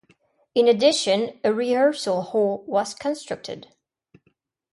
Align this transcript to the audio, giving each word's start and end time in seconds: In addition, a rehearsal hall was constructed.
In 0.55 0.67
addition, 0.67 1.39
a 1.43 1.53
rehearsal 1.53 2.23
hall 2.23 2.63
was 2.67 2.95
constructed. 2.95 3.67